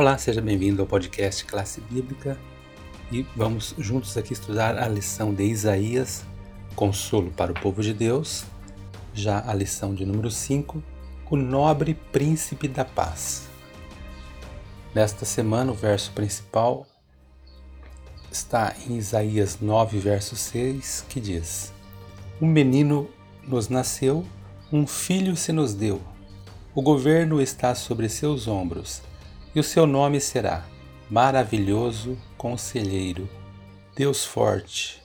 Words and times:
Olá, 0.00 0.16
seja 0.16 0.40
bem-vindo 0.40 0.80
ao 0.80 0.88
podcast 0.88 1.44
Classe 1.44 1.78
Bíblica. 1.82 2.38
E 3.12 3.20
vamos 3.36 3.74
juntos 3.76 4.16
aqui 4.16 4.32
estudar 4.32 4.78
a 4.78 4.88
lição 4.88 5.34
de 5.34 5.44
Isaías, 5.44 6.24
Consolo 6.74 7.30
para 7.32 7.52
o 7.52 7.54
Povo 7.54 7.82
de 7.82 7.92
Deus, 7.92 8.46
já 9.12 9.46
a 9.46 9.52
lição 9.52 9.94
de 9.94 10.06
número 10.06 10.30
5, 10.30 10.82
o 11.30 11.36
nobre 11.36 11.92
príncipe 11.92 12.66
da 12.66 12.82
paz. 12.82 13.46
Nesta 14.94 15.26
semana, 15.26 15.70
o 15.70 15.74
verso 15.74 16.12
principal 16.12 16.86
está 18.32 18.74
em 18.88 18.96
Isaías 18.96 19.58
9, 19.60 19.98
verso 19.98 20.34
6, 20.34 21.04
que 21.10 21.20
diz: 21.20 21.74
Um 22.40 22.46
menino 22.46 23.06
nos 23.46 23.68
nasceu, 23.68 24.24
um 24.72 24.86
filho 24.86 25.36
se 25.36 25.52
nos 25.52 25.74
deu, 25.74 26.00
o 26.74 26.80
governo 26.80 27.38
está 27.38 27.74
sobre 27.74 28.08
seus 28.08 28.48
ombros 28.48 29.09
e 29.54 29.58
o 29.58 29.64
seu 29.64 29.86
nome 29.86 30.20
será 30.20 30.64
Maravilhoso 31.10 32.16
Conselheiro, 32.38 33.28
Deus 33.96 34.24
Forte, 34.24 35.02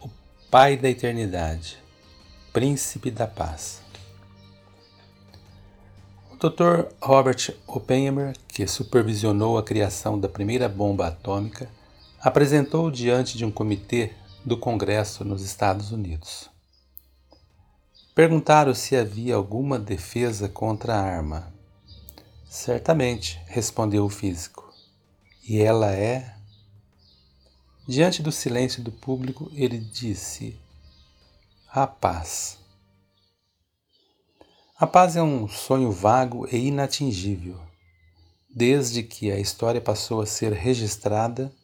o 0.00 0.10
Pai 0.50 0.76
da 0.76 0.90
Eternidade, 0.90 1.78
Príncipe 2.52 3.12
da 3.12 3.28
Paz. 3.28 3.80
O 6.32 6.36
Dr. 6.36 6.86
Robert 7.00 7.54
Oppenheimer, 7.64 8.34
que 8.48 8.66
supervisionou 8.66 9.56
a 9.56 9.62
criação 9.62 10.18
da 10.18 10.28
primeira 10.28 10.68
bomba 10.68 11.06
atômica, 11.06 11.70
apresentou 12.20 12.90
diante 12.90 13.38
de 13.38 13.44
um 13.44 13.52
comitê 13.52 14.12
do 14.44 14.56
Congresso 14.56 15.24
nos 15.24 15.42
Estados 15.42 15.92
Unidos. 15.92 16.50
Perguntaram 18.16 18.74
se 18.74 18.96
havia 18.96 19.36
alguma 19.36 19.78
defesa 19.78 20.48
contra 20.48 20.94
a 20.94 21.00
arma. 21.00 21.59
Certamente, 22.50 23.40
respondeu 23.46 24.04
o 24.04 24.08
físico. 24.08 24.74
E 25.48 25.60
ela 25.60 25.92
é? 25.92 26.34
Diante 27.86 28.24
do 28.24 28.32
silêncio 28.32 28.82
do 28.82 28.90
público, 28.90 29.48
ele 29.54 29.78
disse: 29.78 30.58
A 31.68 31.86
paz. 31.86 32.58
A 34.76 34.84
paz 34.84 35.14
é 35.14 35.22
um 35.22 35.46
sonho 35.46 35.92
vago 35.92 36.44
e 36.50 36.56
inatingível. 36.56 37.60
Desde 38.52 39.04
que 39.04 39.30
a 39.30 39.38
história 39.38 39.80
passou 39.80 40.20
a 40.20 40.26
ser 40.26 40.52
registrada, 40.52 41.54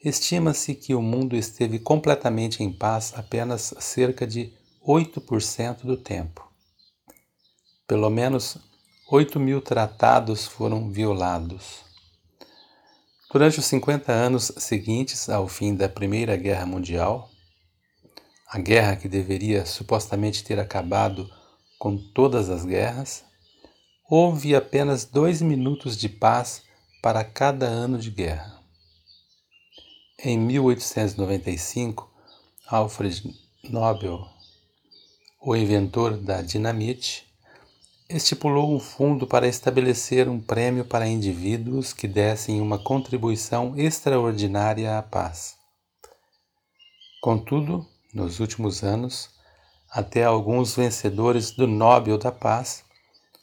estima-se 0.00 0.76
que 0.76 0.94
o 0.94 1.02
mundo 1.02 1.34
esteve 1.34 1.80
completamente 1.80 2.62
em 2.62 2.72
paz 2.72 3.12
apenas 3.16 3.74
cerca 3.80 4.24
de 4.24 4.52
8% 4.86 5.80
do 5.82 5.96
tempo. 5.96 6.48
Pelo 7.88 8.08
menos 8.08 8.69
8 9.12 9.40
mil 9.40 9.60
tratados 9.60 10.46
foram 10.46 10.88
violados. 10.88 11.80
Durante 13.32 13.58
os 13.58 13.64
50 13.64 14.12
anos 14.12 14.52
seguintes 14.58 15.28
ao 15.28 15.48
fim 15.48 15.74
da 15.74 15.88
Primeira 15.88 16.36
Guerra 16.36 16.64
Mundial, 16.64 17.28
a 18.46 18.60
guerra 18.60 18.94
que 18.94 19.08
deveria 19.08 19.66
supostamente 19.66 20.44
ter 20.44 20.60
acabado 20.60 21.28
com 21.76 21.96
todas 21.96 22.48
as 22.48 22.64
guerras, 22.64 23.24
houve 24.08 24.54
apenas 24.54 25.04
dois 25.04 25.42
minutos 25.42 25.96
de 25.96 26.08
paz 26.08 26.62
para 27.02 27.24
cada 27.24 27.66
ano 27.66 27.98
de 27.98 28.12
guerra. 28.12 28.60
Em 30.22 30.38
1895, 30.38 32.08
Alfred 32.68 33.34
Nobel, 33.64 34.24
o 35.42 35.56
inventor 35.56 36.16
da 36.16 36.42
dinamite, 36.42 37.28
estipulou 38.10 38.74
um 38.74 38.80
fundo 38.80 39.26
para 39.26 39.46
estabelecer 39.46 40.28
um 40.28 40.40
prêmio 40.40 40.84
para 40.84 41.06
indivíduos 41.06 41.92
que 41.92 42.08
dessem 42.08 42.60
uma 42.60 42.78
contribuição 42.78 43.74
extraordinária 43.76 44.98
à 44.98 45.02
paz. 45.02 45.56
Contudo, 47.20 47.86
nos 48.12 48.40
últimos 48.40 48.82
anos, 48.82 49.30
até 49.90 50.24
alguns 50.24 50.74
vencedores 50.74 51.52
do 51.52 51.66
Nobel 51.66 52.18
da 52.18 52.32
Paz 52.32 52.84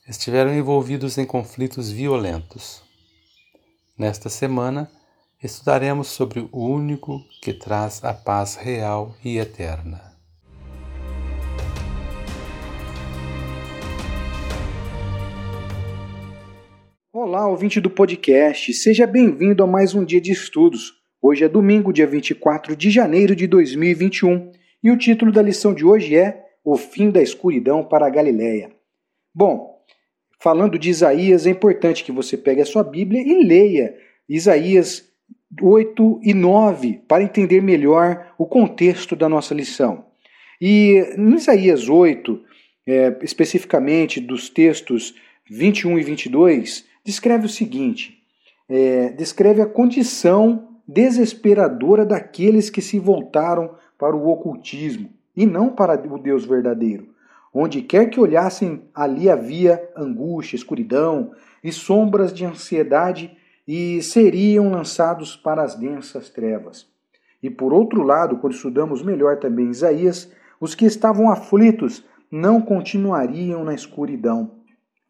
estiveram 0.07 0.53
envolvidos 0.53 1.17
em 1.17 1.25
conflitos 1.25 1.89
violentos. 1.89 2.81
Nesta 3.97 4.29
semana, 4.29 4.89
estudaremos 5.41 6.07
sobre 6.07 6.47
o 6.51 6.65
único 6.65 7.23
que 7.41 7.53
traz 7.53 8.03
a 8.03 8.13
paz 8.13 8.55
real 8.55 9.15
e 9.23 9.37
eterna. 9.37 10.06
Olá, 17.29 17.45
ouvinte 17.45 17.81
do 17.81 17.89
podcast, 17.89 18.73
seja 18.73 19.05
bem-vindo 19.05 19.61
a 19.61 19.67
mais 19.67 19.93
um 19.93 20.05
dia 20.05 20.21
de 20.21 20.31
estudos. 20.31 20.93
Hoje 21.21 21.43
é 21.43 21.49
domingo, 21.49 21.91
dia 21.91 22.07
24 22.07 22.73
de 22.73 22.89
janeiro 22.89 23.35
de 23.35 23.45
2021, 23.45 24.49
e 24.81 24.89
o 24.89 24.97
título 24.97 25.29
da 25.29 25.41
lição 25.41 25.73
de 25.73 25.83
hoje 25.83 26.15
é 26.15 26.41
O 26.63 26.77
fim 26.77 27.11
da 27.11 27.21
escuridão 27.21 27.83
para 27.83 28.07
a 28.07 28.09
Galileia. 28.09 28.71
Bom, 29.35 29.77
falando 30.39 30.79
de 30.79 30.89
Isaías, 30.89 31.45
é 31.45 31.49
importante 31.49 32.05
que 32.05 32.13
você 32.13 32.37
pegue 32.37 32.61
a 32.61 32.65
sua 32.65 32.81
Bíblia 32.81 33.21
e 33.21 33.43
leia 33.43 33.93
Isaías 34.29 35.03
8 35.61 36.21
e 36.23 36.33
9 36.33 37.01
para 37.09 37.23
entender 37.23 37.61
melhor 37.61 38.33
o 38.37 38.45
contexto 38.45 39.17
da 39.17 39.27
nossa 39.27 39.53
lição. 39.53 40.05
E 40.61 41.03
em 41.17 41.35
Isaías 41.35 41.89
8, 41.89 42.41
é, 42.87 43.17
especificamente 43.21 44.21
dos 44.21 44.49
textos 44.49 45.13
21 45.49 45.99
e 45.99 46.03
22, 46.03 46.87
descreve 47.07 47.45
o 47.45 47.49
seguinte: 47.49 48.21
é, 48.67 49.09
descreve 49.11 49.61
a 49.61 49.65
condição 49.65 50.67
desesperadora 50.85 52.05
daqueles 52.05 52.69
que 52.69 52.81
se 52.81 52.99
voltaram 52.99 53.75
para 53.97 54.13
o 54.13 54.27
ocultismo 54.27 55.09
e 55.35 55.45
não 55.45 55.69
para 55.69 55.93
o 55.93 56.19
Deus 56.19 56.43
verdadeiro. 56.43 57.07
Onde 57.53 57.81
quer 57.81 58.09
que 58.09 58.19
olhassem, 58.19 58.83
ali 58.93 59.29
havia 59.29 59.89
angústia, 59.95 60.57
escuridão 60.57 61.31
e 61.63 61.71
sombras 61.71 62.33
de 62.33 62.45
ansiedade 62.45 63.35
e 63.65 64.01
seriam 64.03 64.69
lançados 64.69 65.35
para 65.35 65.63
as 65.63 65.75
densas 65.75 66.29
trevas. 66.29 66.87
E 67.41 67.49
por 67.49 67.71
outro 67.71 68.03
lado, 68.03 68.37
quando 68.37 68.53
estudamos 68.53 69.01
melhor 69.01 69.37
também 69.37 69.69
Isaías, 69.69 70.29
os 70.59 70.75
que 70.75 70.85
estavam 70.85 71.31
aflitos 71.31 72.03
não 72.29 72.61
continuariam 72.61 73.63
na 73.63 73.73
escuridão, 73.73 74.56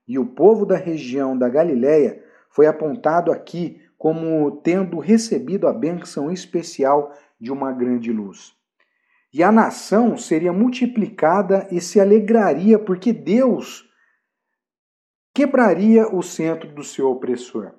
e 0.08 0.18
o 0.18 0.26
povo 0.26 0.66
da 0.66 0.78
região 0.78 1.38
da 1.38 1.50
Galiléia 1.50 2.24
foi 2.50 2.66
apontado 2.66 3.32
aqui 3.32 3.82
como 3.98 4.52
tendo 4.62 5.00
recebido 5.00 5.68
a 5.68 5.74
bênção 5.74 6.32
especial 6.32 7.14
de 7.40 7.52
uma 7.52 7.72
grande 7.72 8.12
luz. 8.12 8.56
E 9.34 9.44
a 9.44 9.52
nação 9.52 10.18
seria 10.18 10.54
multiplicada 10.54 11.68
e 11.72 11.82
se 11.82 12.00
alegraria 12.00 12.80
porque 12.80 13.12
Deus 13.12 13.88
quebraria 15.34 16.08
o 16.08 16.24
centro 16.24 16.74
do 16.74 16.84
seu 16.84 17.10
opressor. 17.12 17.74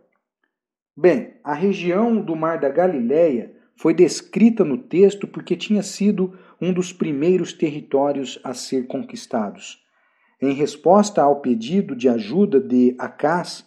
Bem, 0.97 1.34
a 1.43 1.55
região 1.55 2.21
do 2.21 2.37
Mar 2.37 2.59
da 2.59 2.69
Galileia 2.69 3.56
foi 3.77 3.95
descrita 3.95 4.65
no 4.65 4.77
texto 4.77 5.27
porque 5.27 5.56
tinha 5.56 5.83
sido 5.83 6.39
um 6.60 6.72
dos 6.72 6.93
primeiros 6.93 7.53
territórios 7.53 8.39
a 8.43 8.53
ser 8.53 8.87
conquistados. 8.87 9.84
Em 10.41 10.53
resposta 10.53 11.22
ao 11.22 11.41
pedido 11.41 11.97
de 11.97 12.09
ajuda 12.09 12.60
de 12.60 12.94
Acás, 12.99 13.66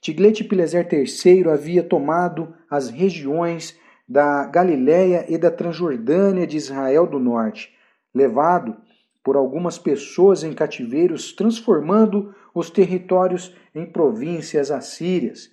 Tiglat-Pileser 0.00 0.88
III 0.92 1.50
havia 1.50 1.82
tomado 1.82 2.54
as 2.70 2.88
regiões 2.88 3.76
da 4.08 4.46
Galiléia 4.46 5.24
e 5.28 5.36
da 5.36 5.50
Transjordânia 5.50 6.46
de 6.46 6.56
Israel 6.56 7.06
do 7.06 7.18
Norte, 7.18 7.74
levado 8.14 8.76
por 9.22 9.36
algumas 9.36 9.78
pessoas 9.78 10.44
em 10.44 10.52
cativeiros, 10.52 11.32
transformando 11.32 12.34
os 12.54 12.70
territórios 12.70 13.56
em 13.74 13.86
províncias 13.86 14.70
assírias. 14.70 15.50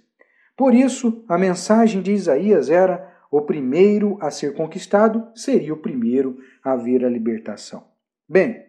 Por 0.58 0.74
isso, 0.76 1.24
a 1.28 1.38
mensagem 1.38 2.02
de 2.02 2.12
Isaías 2.12 2.70
era: 2.70 3.12
o 3.32 3.42
primeiro 3.42 4.18
a 4.20 4.30
ser 4.30 4.54
conquistado 4.54 5.28
seria 5.34 5.74
o 5.74 5.78
primeiro 5.78 6.38
a 6.64 6.76
ver 6.76 7.06
a 7.06 7.10
libertação. 7.10 7.86
Bem, 8.28 8.69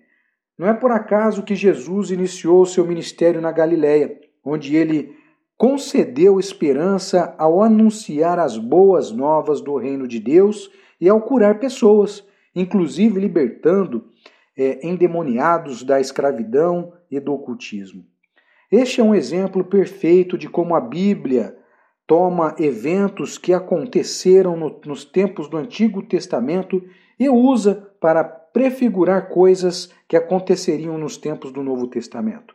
não 0.60 0.68
é 0.68 0.74
por 0.74 0.92
acaso 0.92 1.42
que 1.42 1.54
Jesus 1.54 2.10
iniciou 2.10 2.66
seu 2.66 2.86
ministério 2.86 3.40
na 3.40 3.50
Galiléia, 3.50 4.20
onde 4.44 4.76
ele 4.76 5.16
concedeu 5.56 6.38
esperança 6.38 7.34
ao 7.38 7.62
anunciar 7.62 8.38
as 8.38 8.58
boas 8.58 9.10
novas 9.10 9.62
do 9.62 9.78
reino 9.78 10.06
de 10.06 10.20
Deus 10.20 10.70
e 11.00 11.08
ao 11.08 11.22
curar 11.22 11.58
pessoas, 11.58 12.22
inclusive 12.54 13.18
libertando 13.18 14.04
é, 14.54 14.86
endemoniados 14.86 15.82
da 15.82 15.98
escravidão 15.98 16.92
e 17.10 17.18
do 17.18 17.32
ocultismo. 17.32 18.04
Este 18.70 19.00
é 19.00 19.04
um 19.04 19.14
exemplo 19.14 19.64
perfeito 19.64 20.36
de 20.36 20.46
como 20.46 20.74
a 20.74 20.80
Bíblia 20.80 21.56
toma 22.06 22.54
eventos 22.58 23.38
que 23.38 23.54
aconteceram 23.54 24.58
no, 24.58 24.78
nos 24.84 25.06
tempos 25.06 25.48
do 25.48 25.56
Antigo 25.56 26.02
Testamento 26.02 26.84
e 27.18 27.30
usa 27.30 27.90
para 27.98 28.39
prefigurar 28.52 29.28
coisas 29.28 29.92
que 30.08 30.16
aconteceriam 30.16 30.98
nos 30.98 31.16
tempos 31.16 31.52
do 31.52 31.62
Novo 31.62 31.86
Testamento. 31.86 32.54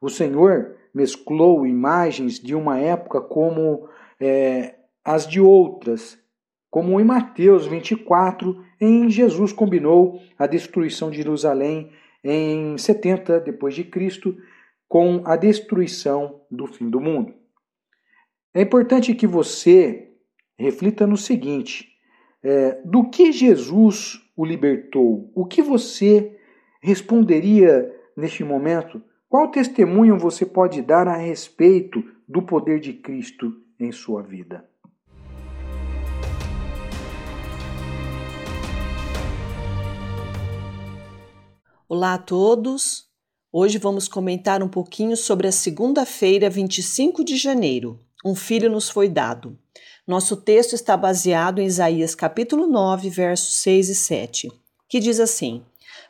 O 0.00 0.08
Senhor 0.08 0.76
mesclou 0.94 1.66
imagens 1.66 2.38
de 2.38 2.54
uma 2.54 2.78
época 2.78 3.20
como 3.20 3.88
é, 4.20 4.76
as 5.04 5.26
de 5.26 5.40
outras, 5.40 6.18
como 6.70 7.00
em 7.00 7.04
Mateus 7.04 7.66
24, 7.66 8.64
em 8.80 9.08
Jesus 9.08 9.52
combinou 9.52 10.20
a 10.38 10.46
destruição 10.46 11.10
de 11.10 11.18
Jerusalém 11.18 11.90
em 12.22 12.76
70 12.78 13.40
depois 13.40 13.74
de 13.74 13.84
Cristo 13.84 14.36
com 14.88 15.22
a 15.24 15.36
destruição 15.36 16.40
do 16.50 16.66
fim 16.66 16.88
do 16.88 17.00
mundo. 17.00 17.34
É 18.52 18.62
importante 18.62 19.14
que 19.14 19.26
você 19.26 20.12
reflita 20.58 21.06
no 21.06 21.16
seguinte: 21.16 21.88
é, 22.42 22.80
do 22.84 23.08
que 23.10 23.32
Jesus 23.32 24.20
o 24.36 24.44
libertou? 24.44 25.30
O 25.34 25.44
que 25.44 25.62
você 25.62 26.36
responderia 26.82 27.90
neste 28.16 28.42
momento? 28.42 29.02
Qual 29.28 29.50
testemunho 29.50 30.18
você 30.18 30.44
pode 30.44 30.82
dar 30.82 31.08
a 31.08 31.16
respeito 31.16 32.02
do 32.28 32.42
poder 32.42 32.80
de 32.80 32.92
Cristo 32.92 33.52
em 33.78 33.92
sua 33.92 34.22
vida? 34.22 34.68
Olá 41.88 42.14
a 42.14 42.18
todos! 42.18 43.08
Hoje 43.52 43.78
vamos 43.78 44.08
comentar 44.08 44.62
um 44.64 44.68
pouquinho 44.68 45.16
sobre 45.16 45.46
a 45.46 45.52
segunda-feira, 45.52 46.50
25 46.50 47.24
de 47.24 47.36
janeiro. 47.36 48.00
Um 48.24 48.34
filho 48.34 48.68
nos 48.68 48.88
foi 48.88 49.08
dado. 49.08 49.56
Nosso 50.06 50.36
texto 50.36 50.74
está 50.74 50.98
baseado 50.98 51.60
em 51.60 51.64
Isaías 51.64 52.14
capítulo 52.14 52.66
9, 52.66 53.08
versos 53.08 53.54
6 53.62 53.88
e 53.88 53.94
7, 53.94 54.52
que 54.86 55.00
diz 55.00 55.18
assim: 55.18 55.62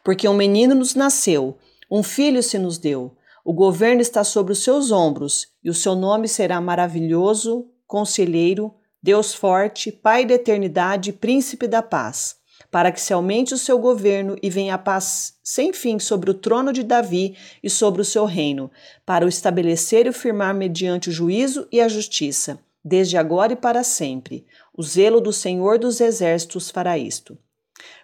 Porque 0.03 0.29
um 0.29 0.35
menino 0.35 0.75
nos 0.75 0.97
nasceu, 0.97 1.57
um 1.89 2.03
filho 2.03 2.43
se 2.43 2.59
nos 2.59 2.77
deu, 2.77 3.17
o 3.45 3.53
governo 3.53 4.01
está 4.01 4.25
sobre 4.25 4.53
os 4.53 4.65
seus 4.65 4.91
ombros, 4.91 5.47
e 5.63 5.71
o 5.71 5.75
seu 5.75 5.95
nome 5.95 6.27
será 6.27 6.61
maravilhoso, 6.61 7.69
conselheiro, 7.87 8.75
Deus 9.01 9.33
forte, 9.33 9.93
Pai 9.93 10.25
da 10.25 10.35
eternidade, 10.35 11.13
príncipe 11.13 11.69
da 11.69 11.81
paz 11.81 12.43
para 12.71 12.91
que 12.91 13.01
se 13.01 13.13
aumente 13.13 13.55
o 13.55 13.59
seu 13.59 13.79
governo 13.79 14.37
e 14.43 14.51
venha 14.51 14.75
a 14.75 14.79
paz 14.79 15.35
sem 15.45 15.73
fim 15.73 15.99
sobre 16.01 16.31
o 16.31 16.35
trono 16.35 16.73
de 16.73 16.83
Davi 16.83 17.37
e 17.63 17.71
sobre 17.71 18.01
o 18.01 18.05
seu 18.05 18.25
reino, 18.25 18.69
para 19.05 19.25
o 19.25 19.29
estabelecer 19.29 20.07
e 20.07 20.09
o 20.09 20.13
firmar 20.13 20.55
mediante 20.55 21.09
o 21.09 21.13
juízo 21.13 21.69
e 21.71 21.81
a 21.81 21.89
justiça, 21.89 22.59
desde 22.85 23.17
agora 23.17 23.55
e 23.55 23.57
para 23.57 23.83
sempre. 23.83 24.45
O 24.77 24.83
zelo 24.83 25.21
do 25.21 25.33
Senhor 25.33 25.79
dos 25.79 26.01
Exércitos 26.01 26.71
fará 26.71 26.99
isto. 26.99 27.39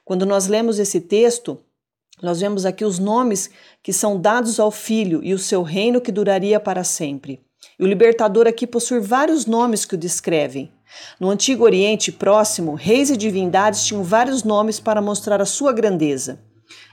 Quando 0.04 0.24
nós 0.24 0.46
lemos 0.46 0.78
esse 0.78 1.00
texto, 1.00 1.60
nós 2.22 2.40
vemos 2.40 2.64
aqui 2.64 2.84
os 2.84 2.98
nomes 2.98 3.50
que 3.82 3.92
são 3.92 4.20
dados 4.20 4.58
ao 4.58 4.70
filho 4.70 5.22
e 5.22 5.32
o 5.34 5.38
seu 5.38 5.62
reino 5.62 6.00
que 6.00 6.12
duraria 6.12 6.58
para 6.58 6.84
sempre. 6.84 7.40
E 7.78 7.84
o 7.84 7.86
libertador 7.86 8.46
aqui 8.46 8.66
possui 8.66 9.00
vários 9.00 9.46
nomes 9.46 9.84
que 9.84 9.94
o 9.94 9.98
descrevem. 9.98 10.72
No 11.18 11.30
Antigo 11.30 11.64
Oriente 11.64 12.10
Próximo, 12.10 12.74
reis 12.74 13.10
e 13.10 13.16
divindades 13.16 13.84
tinham 13.84 14.02
vários 14.02 14.42
nomes 14.42 14.80
para 14.80 15.00
mostrar 15.00 15.40
a 15.40 15.46
sua 15.46 15.72
grandeza. 15.72 16.40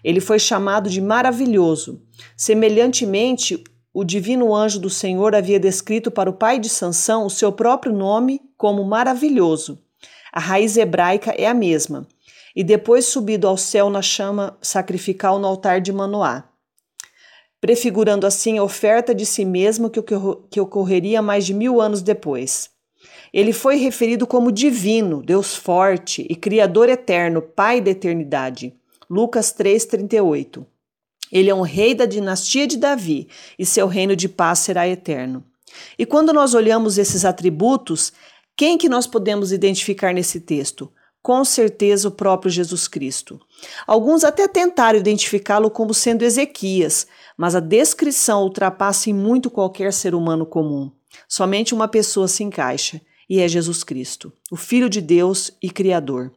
Ele 0.03 0.19
foi 0.19 0.39
chamado 0.39 0.89
de 0.89 1.01
maravilhoso. 1.01 2.01
Semelhantemente, 2.35 3.63
o 3.99 4.03
divino 4.03 4.53
anjo 4.53 4.79
do 4.79 4.91
Senhor 4.91 5.33
havia 5.33 5.59
descrito 5.59 6.11
para 6.11 6.29
o 6.29 6.33
pai 6.33 6.59
de 6.59 6.69
Sansão 6.69 7.25
o 7.25 7.31
seu 7.31 7.51
próprio 7.51 7.91
nome 7.91 8.39
como 8.55 8.83
maravilhoso. 8.83 9.79
A 10.31 10.39
raiz 10.39 10.77
hebraica 10.77 11.31
é 11.31 11.47
a 11.47 11.53
mesma. 11.55 12.07
E 12.55 12.63
depois 12.63 13.07
subido 13.07 13.47
ao 13.47 13.57
céu 13.57 13.89
na 13.89 14.03
chama 14.03 14.55
sacrificial 14.61 15.39
no 15.39 15.47
altar 15.47 15.81
de 15.81 15.91
Manoá, 15.91 16.43
prefigurando 17.59 18.27
assim 18.27 18.59
a 18.59 18.63
oferta 18.63 19.15
de 19.15 19.25
si 19.25 19.43
mesmo 19.43 19.89
que 19.89 20.61
ocorreria 20.61 21.19
mais 21.19 21.43
de 21.43 21.55
mil 21.55 21.81
anos 21.81 22.03
depois. 22.03 22.69
Ele 23.33 23.51
foi 23.51 23.77
referido 23.77 24.27
como 24.27 24.51
divino, 24.51 25.23
Deus 25.23 25.55
forte 25.55 26.23
e 26.29 26.35
Criador 26.35 26.87
eterno, 26.87 27.41
Pai 27.41 27.81
da 27.81 27.89
eternidade. 27.89 28.75
Lucas 29.09 29.51
3,38. 29.57 30.63
Ele 31.31 31.49
é 31.49 31.55
um 31.55 31.61
rei 31.61 31.93
da 31.93 32.05
dinastia 32.05 32.67
de 32.67 32.77
Davi 32.77 33.27
e 33.57 33.65
seu 33.65 33.87
reino 33.87 34.15
de 34.15 34.29
paz 34.29 34.59
será 34.59 34.87
eterno. 34.87 35.43
E 35.97 36.05
quando 36.05 36.33
nós 36.33 36.53
olhamos 36.53 36.97
esses 36.97 37.25
atributos, 37.25 38.13
quem 38.55 38.77
que 38.77 38.89
nós 38.89 39.05
podemos 39.05 39.51
identificar 39.51 40.13
nesse 40.13 40.39
texto? 40.39 40.91
Com 41.21 41.43
certeza 41.43 42.07
o 42.07 42.11
próprio 42.11 42.49
Jesus 42.49 42.87
Cristo. 42.87 43.39
Alguns 43.85 44.23
até 44.23 44.47
tentaram 44.47 44.97
identificá-lo 44.97 45.69
como 45.69 45.93
sendo 45.93 46.23
Ezequias, 46.23 47.05
mas 47.35 47.53
a 47.53 47.59
descrição 47.59 48.43
ultrapassa 48.43 49.09
em 49.09 49.13
muito 49.13 49.49
qualquer 49.49 49.91
ser 49.91 50.15
humano 50.15 50.45
comum. 50.45 50.91
Somente 51.27 51.73
uma 51.73 51.87
pessoa 51.87 52.27
se 52.27 52.43
encaixa 52.43 53.01
e 53.29 53.39
é 53.39 53.47
Jesus 53.47 53.83
Cristo, 53.83 54.31
o 54.49 54.55
Filho 54.55 54.89
de 54.89 55.01
Deus 55.01 55.51
e 55.61 55.69
Criador, 55.69 56.31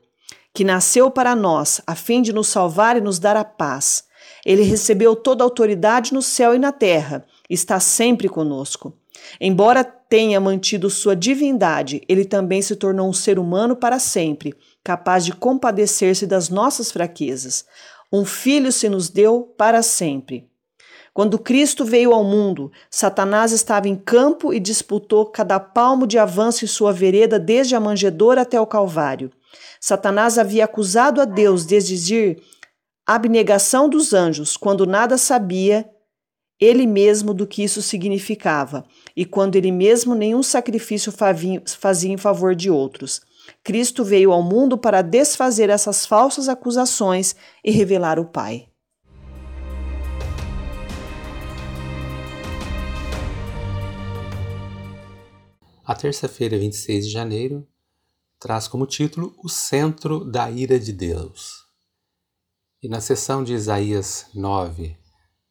que 0.53 0.65
nasceu 0.65 1.11
para 1.11 1.37
nós 1.37 1.81
a 1.87 1.95
fim 1.95 2.21
de 2.21 2.33
nos 2.33 2.49
salvar 2.49 2.97
e 2.97 3.01
nos 3.01 3.19
dar 3.19 3.37
a 3.37 3.45
paz. 3.45 4.05
Ele 4.45 4.63
recebeu 4.63 5.15
toda 5.15 5.43
a 5.43 5.47
autoridade 5.47 6.13
no 6.13 6.23
céu 6.23 6.55
e 6.55 6.59
na 6.59 6.73
terra, 6.73 7.25
está 7.49 7.79
sempre 7.81 8.29
conosco. 8.29 8.95
Embora 9.41 9.85
tenha 9.85 10.41
mantido 10.41 10.89
sua 10.89 11.15
divindade, 11.15 12.03
ele 12.09 12.25
também 12.25 12.63
se 12.63 12.75
tornou 12.77 13.09
um 13.09 13.13
ser 13.13 13.39
humano 13.39 13.77
para 13.77 13.99
sempre, 13.99 14.55
capaz 14.83 15.25
de 15.25 15.33
compadecer-se 15.33 16.27
das 16.27 16.49
nossas 16.49 16.91
fraquezas. 16.91 17.65
Um 18.13 18.25
filho 18.25 18.73
se 18.73 18.89
nos 18.89 19.09
deu 19.09 19.55
para 19.57 19.83
sempre. 19.83 20.49
Quando 21.13 21.39
Cristo 21.39 21.85
veio 21.85 22.13
ao 22.13 22.25
mundo, 22.25 22.71
Satanás 22.89 23.53
estava 23.53 23.89
em 23.89 23.97
campo 23.97 24.55
e 24.55 24.61
disputou 24.61 25.27
cada 25.27 25.59
palmo 25.59 26.07
de 26.07 26.19
avanço 26.19 26.65
em 26.65 26.69
sua 26.69 26.93
vereda, 26.93 27.39
desde 27.39 27.75
a 27.75 27.81
manjedoura 27.81 28.43
até 28.43 28.61
o 28.61 28.67
Calvário. 28.67 29.31
Satanás 29.81 30.39
havia 30.39 30.65
acusado 30.65 31.21
a 31.21 31.25
Deus 31.25 31.67
de 31.67 31.75
exigir 31.75 32.41
abnegação 33.15 33.89
dos 33.89 34.13
anjos, 34.13 34.57
quando 34.57 34.87
nada 34.87 35.19
sabia 35.19 35.89
ele 36.61 36.87
mesmo 36.87 37.33
do 37.33 37.47
que 37.47 37.65
isso 37.65 37.81
significava, 37.81 38.85
e 39.17 39.25
quando 39.25 39.57
ele 39.57 39.73
mesmo 39.73 40.15
nenhum 40.15 40.43
sacrifício 40.43 41.11
fazia 41.11 42.13
em 42.13 42.19
favor 42.19 42.55
de 42.55 42.71
outros. 42.71 43.23
Cristo 43.65 44.05
veio 44.05 44.31
ao 44.31 44.43
mundo 44.43 44.77
para 44.77 45.01
desfazer 45.01 45.71
essas 45.71 46.05
falsas 46.05 46.49
acusações 46.49 47.35
e 47.65 47.71
revelar 47.71 48.19
o 48.19 48.27
Pai. 48.27 48.69
A 55.85 55.95
terça-feira, 55.95 56.57
26 56.57 57.07
de 57.07 57.11
janeiro, 57.11 57.67
traz 58.39 58.69
como 58.69 58.87
título 58.87 59.35
O 59.43 59.49
Centro 59.49 60.25
da 60.25 60.49
Ira 60.49 60.79
de 60.79 60.93
Deus. 60.93 61.70
E 62.83 62.89
na 62.89 62.99
sessão 62.99 63.45
de 63.45 63.53
Isaías 63.53 64.25
9, 64.35 64.97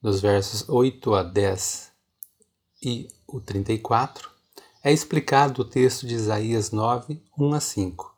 nos 0.01 0.19
versos 0.19 0.67
8 0.67 1.13
a 1.13 1.21
10 1.21 1.91
e 2.81 3.07
o 3.27 3.39
34, 3.39 4.31
é 4.83 4.91
explicado 4.91 5.61
o 5.61 5.65
texto 5.65 6.07
de 6.07 6.15
Isaías 6.15 6.71
9, 6.71 7.21
1 7.37 7.53
a 7.53 7.59
5, 7.59 8.17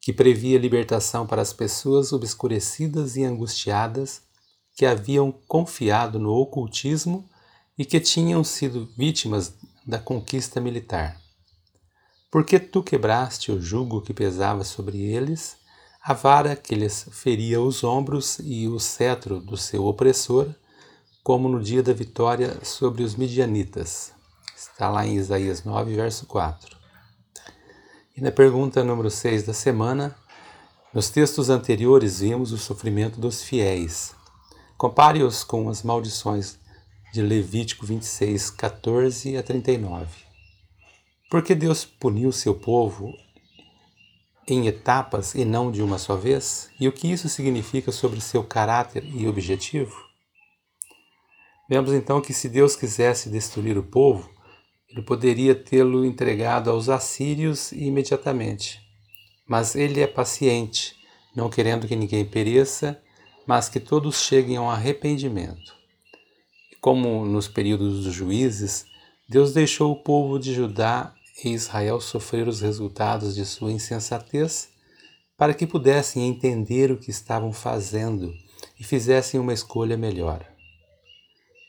que 0.00 0.12
previa 0.12 0.60
libertação 0.60 1.26
para 1.26 1.42
as 1.42 1.52
pessoas 1.52 2.12
obscurecidas 2.12 3.16
e 3.16 3.24
angustiadas 3.24 4.22
que 4.76 4.86
haviam 4.86 5.32
confiado 5.48 6.20
no 6.20 6.30
ocultismo 6.30 7.28
e 7.76 7.84
que 7.84 7.98
tinham 7.98 8.44
sido 8.44 8.88
vítimas 8.96 9.54
da 9.84 9.98
conquista 9.98 10.60
militar. 10.60 11.20
Porque 12.30 12.60
tu 12.60 12.80
quebraste 12.80 13.50
o 13.50 13.60
jugo 13.60 14.00
que 14.00 14.14
pesava 14.14 14.62
sobre 14.62 15.00
eles, 15.02 15.56
a 16.04 16.14
vara 16.14 16.56
que 16.56 16.74
lhes 16.74 17.06
feria 17.12 17.60
os 17.60 17.84
ombros 17.84 18.40
e 18.42 18.66
o 18.66 18.80
cetro 18.80 19.40
do 19.40 19.56
seu 19.56 19.86
opressor, 19.86 20.52
como 21.22 21.48
no 21.48 21.62
dia 21.62 21.80
da 21.80 21.92
vitória 21.92 22.58
sobre 22.64 23.04
os 23.04 23.14
midianitas. 23.14 24.12
Está 24.56 24.90
lá 24.90 25.06
em 25.06 25.14
Isaías 25.14 25.62
9, 25.62 25.94
verso 25.94 26.26
4. 26.26 26.76
E 28.16 28.20
na 28.20 28.32
pergunta 28.32 28.82
número 28.82 29.10
6 29.10 29.44
da 29.44 29.54
semana, 29.54 30.16
nos 30.92 31.08
textos 31.08 31.48
anteriores 31.48 32.18
vimos 32.18 32.50
o 32.50 32.58
sofrimento 32.58 33.20
dos 33.20 33.42
fiéis. 33.42 34.12
Compare-os 34.76 35.44
com 35.44 35.68
as 35.68 35.84
maldições 35.84 36.58
de 37.12 37.22
Levítico 37.22 37.86
26, 37.86 38.50
14 38.50 39.36
a 39.36 39.42
39. 39.42 40.08
Porque 41.30 41.54
Deus 41.54 41.84
puniu 41.84 42.32
seu 42.32 42.54
povo 42.56 43.14
em 44.46 44.66
etapas 44.66 45.34
e 45.34 45.44
não 45.44 45.70
de 45.70 45.82
uma 45.82 45.98
só 45.98 46.16
vez? 46.16 46.70
E 46.78 46.88
o 46.88 46.92
que 46.92 47.10
isso 47.10 47.28
significa 47.28 47.92
sobre 47.92 48.20
seu 48.20 48.42
caráter 48.42 49.04
e 49.04 49.26
objetivo? 49.26 49.94
Vemos 51.68 51.92
então 51.92 52.20
que 52.20 52.34
se 52.34 52.48
Deus 52.48 52.76
quisesse 52.76 53.30
destruir 53.30 53.78
o 53.78 53.82
povo, 53.82 54.28
ele 54.90 55.02
poderia 55.02 55.54
tê-lo 55.54 56.04
entregado 56.04 56.70
aos 56.70 56.88
assírios 56.88 57.72
imediatamente. 57.72 58.80
Mas 59.48 59.74
ele 59.74 60.00
é 60.00 60.06
paciente, 60.06 60.94
não 61.34 61.48
querendo 61.48 61.88
que 61.88 61.96
ninguém 61.96 62.24
pereça, 62.24 63.00
mas 63.46 63.68
que 63.68 63.80
todos 63.80 64.20
cheguem 64.20 64.56
ao 64.56 64.70
arrependimento. 64.70 65.74
E 66.70 66.76
como 66.76 67.24
nos 67.24 67.48
períodos 67.48 68.04
dos 68.04 68.12
juízes, 68.12 68.84
Deus 69.28 69.52
deixou 69.52 69.92
o 69.92 70.02
povo 70.02 70.38
de 70.38 70.52
Judá 70.52 71.14
e 71.44 71.50
Israel 71.50 72.00
sofrer 72.00 72.48
os 72.48 72.60
resultados 72.60 73.34
de 73.34 73.44
sua 73.44 73.72
insensatez, 73.72 74.68
para 75.36 75.54
que 75.54 75.66
pudessem 75.66 76.28
entender 76.28 76.90
o 76.90 76.98
que 76.98 77.10
estavam 77.10 77.52
fazendo 77.52 78.32
e 78.78 78.84
fizessem 78.84 79.40
uma 79.40 79.52
escolha 79.52 79.96
melhor. 79.96 80.46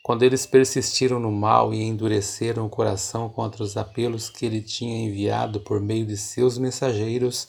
Quando 0.02 0.22
eles 0.22 0.44
persistiram 0.44 1.18
no 1.18 1.32
mal 1.32 1.72
e 1.72 1.82
endureceram 1.82 2.66
o 2.66 2.70
coração 2.70 3.28
contra 3.30 3.62
os 3.62 3.74
apelos 3.74 4.28
que 4.28 4.44
ele 4.44 4.60
tinha 4.60 5.02
enviado 5.06 5.60
por 5.60 5.80
meio 5.80 6.06
de 6.06 6.16
seus 6.16 6.58
mensageiros, 6.58 7.48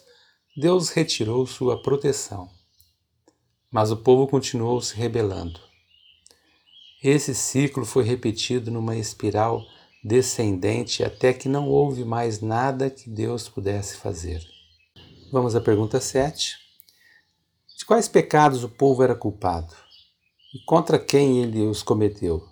Deus 0.55 0.89
retirou 0.89 1.45
sua 1.45 1.81
proteção. 1.81 2.49
Mas 3.69 3.91
o 3.91 3.97
povo 3.97 4.25
continuou 4.25 4.79
se 4.79 4.95
rebelando. 4.95 5.59
Esse 7.03 7.35
ciclo 7.35 7.85
foi 7.85 8.05
repetido 8.05 8.71
numa 8.71 8.95
espiral 8.95 9.61
descendente 10.05 11.03
até 11.03 11.33
que 11.33 11.49
não 11.49 11.67
houve 11.67 12.05
mais 12.05 12.39
nada 12.39 12.91
que 12.91 13.09
Deus 13.09 13.49
pudesse 13.49 13.97
fazer. 13.97 14.39
Vamos 15.31 15.55
à 15.55 15.61
pergunta 15.61 15.99
7. 15.99 16.57
De 17.75 17.83
quais 17.85 18.07
pecados 18.07 18.63
o 18.63 18.69
povo 18.69 19.01
era 19.01 19.15
culpado? 19.15 19.73
E 20.53 20.63
contra 20.63 20.99
quem 20.99 21.41
ele 21.41 21.63
os 21.63 21.81
cometeu? 21.81 22.47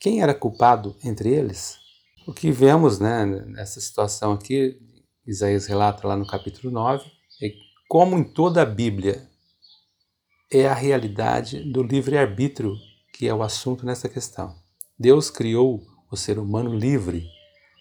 Quem 0.00 0.20
era 0.20 0.34
culpado 0.34 0.96
entre 1.04 1.32
eles? 1.32 1.78
O 2.26 2.34
que 2.34 2.50
vemos 2.50 2.98
né, 2.98 3.24
nessa 3.24 3.80
situação 3.80 4.32
aqui, 4.32 4.76
Isaías 5.24 5.66
relata 5.66 6.08
lá 6.08 6.16
no 6.16 6.26
capítulo 6.26 6.72
9, 6.72 7.08
é 7.40 7.52
como 7.88 8.18
em 8.18 8.24
toda 8.24 8.62
a 8.62 8.66
Bíblia 8.66 9.30
é 10.50 10.66
a 10.66 10.74
realidade 10.74 11.62
do 11.70 11.84
livre-arbítrio 11.84 12.74
que 13.12 13.28
é 13.28 13.32
o 13.32 13.44
assunto 13.44 13.86
nessa 13.86 14.08
questão. 14.08 14.56
Deus 14.98 15.30
criou 15.30 15.95
o 16.10 16.16
ser 16.16 16.38
humano 16.38 16.74
livre. 16.74 17.26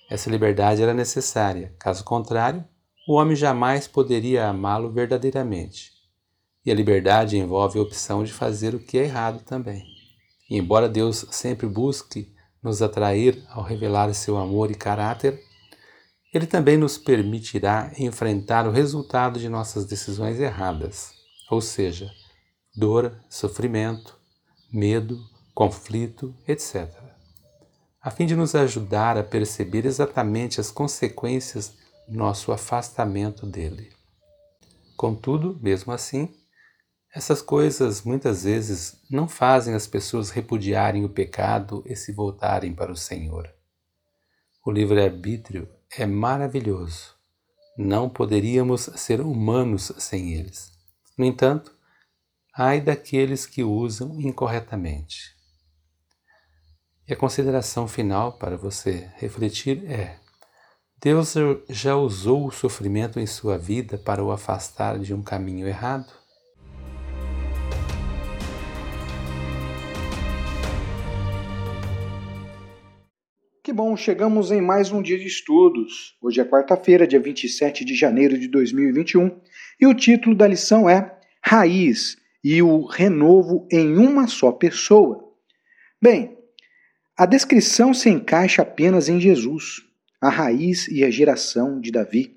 Essa 0.09 0.29
liberdade 0.29 0.81
era 0.81 0.93
necessária, 0.93 1.73
caso 1.79 2.03
contrário, 2.03 2.63
o 3.07 3.13
homem 3.13 3.35
jamais 3.35 3.87
poderia 3.87 4.47
amá-lo 4.47 4.91
verdadeiramente. 4.91 5.91
E 6.65 6.71
a 6.71 6.75
liberdade 6.75 7.37
envolve 7.37 7.77
a 7.77 7.81
opção 7.81 8.23
de 8.23 8.33
fazer 8.33 8.73
o 8.73 8.79
que 8.79 8.97
é 8.97 9.03
errado 9.03 9.43
também. 9.43 9.85
E 10.49 10.57
embora 10.57 10.89
Deus 10.89 11.25
sempre 11.29 11.67
busque 11.67 12.33
nos 12.63 12.81
atrair 12.81 13.43
ao 13.49 13.63
revelar 13.63 14.11
seu 14.13 14.37
amor 14.37 14.71
e 14.71 14.75
caráter, 14.75 15.39
Ele 16.33 16.47
também 16.47 16.77
nos 16.77 16.97
permitirá 16.97 17.91
enfrentar 17.97 18.67
o 18.67 18.71
resultado 18.71 19.39
de 19.39 19.47
nossas 19.47 19.85
decisões 19.85 20.39
erradas, 20.39 21.13
ou 21.49 21.61
seja, 21.61 22.09
dor, 22.75 23.15
sofrimento, 23.29 24.17
medo, 24.73 25.19
conflito, 25.53 26.35
etc., 26.47 27.04
a 28.05 28.11
fim 28.11 28.27
de 28.27 28.35
nos 28.35 28.53
ajudar 28.53 29.17
a 29.17 29.23
perceber 29.23 29.83
exatamente 29.83 30.61
as 30.61 30.69
consequências 30.69 31.73
do 32.07 32.15
nosso 32.15 32.51
afastamento 32.51 33.47
dele. 33.47 33.91
Contudo, 34.95 35.59
mesmo 35.59 35.91
assim, 35.91 36.31
essas 37.11 37.41
coisas 37.41 38.03
muitas 38.03 38.43
vezes 38.43 39.01
não 39.09 39.27
fazem 39.27 39.73
as 39.73 39.87
pessoas 39.87 40.29
repudiarem 40.29 41.03
o 41.03 41.09
pecado 41.09 41.83
e 41.83 41.95
se 41.95 42.11
voltarem 42.11 42.75
para 42.75 42.91
o 42.91 42.95
Senhor. 42.95 43.51
O 44.63 44.69
livre-arbítrio 44.69 45.67
é 45.97 46.05
maravilhoso. 46.05 47.15
Não 47.75 48.07
poderíamos 48.07 48.81
ser 48.97 49.19
humanos 49.19 49.91
sem 49.97 50.31
eles. 50.31 50.71
No 51.17 51.25
entanto, 51.25 51.73
ai 52.55 52.79
daqueles 52.79 53.47
que 53.47 53.63
usam 53.63 54.21
incorretamente. 54.21 55.34
E 57.07 57.13
a 57.13 57.15
consideração 57.15 57.87
final 57.87 58.33
para 58.33 58.57
você 58.57 59.07
refletir 59.17 59.83
é: 59.85 60.15
Deus 60.99 61.35
já 61.69 61.95
usou 61.95 62.47
o 62.47 62.51
sofrimento 62.51 63.19
em 63.19 63.27
sua 63.27 63.59
vida 63.59 63.95
para 63.95 64.23
o 64.23 64.31
afastar 64.31 64.97
de 64.97 65.13
um 65.13 65.21
caminho 65.21 65.67
errado? 65.67 66.11
Que 73.63 73.71
bom, 73.71 73.95
chegamos 73.95 74.51
em 74.51 74.61
mais 74.61 74.91
um 74.91 74.99
dia 74.99 75.19
de 75.19 75.27
estudos. 75.27 76.17
Hoje 76.19 76.41
é 76.41 76.45
quarta-feira, 76.45 77.05
dia 77.05 77.19
27 77.19 77.85
de 77.85 77.93
janeiro 77.93 78.35
de 78.35 78.47
2021, 78.47 79.39
e 79.79 79.85
o 79.85 79.93
título 79.93 80.35
da 80.35 80.47
lição 80.47 80.89
é 80.89 81.19
Raiz 81.39 82.17
e 82.43 82.63
o 82.63 82.83
renovo 82.87 83.67
em 83.71 83.95
uma 83.95 84.27
só 84.27 84.51
pessoa. 84.51 85.23
Bem, 86.01 86.35
a 87.17 87.25
descrição 87.25 87.93
se 87.93 88.09
encaixa 88.09 88.61
apenas 88.61 89.07
em 89.07 89.21
Jesus, 89.21 89.81
a 90.19 90.29
raiz 90.29 90.89
e 90.89 91.01
a 91.01 91.09
geração 91.09 91.79
de 91.79 91.89
Davi. 91.89 92.35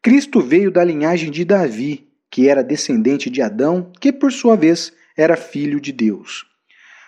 Cristo 0.00 0.40
veio 0.40 0.70
da 0.70 0.82
linhagem 0.82 1.30
de 1.30 1.44
Davi, 1.44 2.08
que 2.30 2.48
era 2.48 2.64
descendente 2.64 3.28
de 3.28 3.42
Adão, 3.42 3.92
que 4.00 4.10
por 4.10 4.32
sua 4.32 4.56
vez 4.56 4.90
era 5.16 5.36
filho 5.36 5.78
de 5.78 5.92
Deus. 5.92 6.46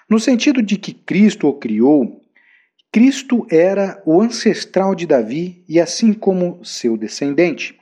No 0.08 0.20
sentido 0.20 0.60
de 0.60 0.76
que 0.76 0.92
Cristo 0.92 1.48
o 1.48 1.54
criou, 1.54 2.20
Cristo 2.92 3.46
era 3.50 4.02
o 4.04 4.20
ancestral 4.20 4.94
de 4.94 5.06
Davi 5.06 5.64
e 5.66 5.80
assim 5.80 6.12
como 6.12 6.62
seu 6.62 6.96
descendente. 6.96 7.78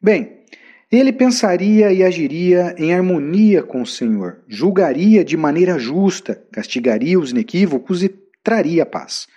Bem, 0.00 0.38
ele 0.90 1.12
pensaria 1.12 1.92
e 1.92 2.02
agiria 2.02 2.74
em 2.78 2.94
harmonia 2.94 3.62
com 3.62 3.82
o 3.82 3.86
Senhor, 3.86 4.42
julgaria 4.48 5.22
de 5.22 5.36
maneira 5.36 5.78
justa, 5.78 6.42
castigaria 6.50 7.18
os 7.18 7.30
inequívocos 7.30 8.02
e 8.02 8.08
traria 8.48 8.86
paz. 8.86 9.28